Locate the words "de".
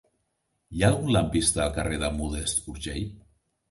2.07-2.13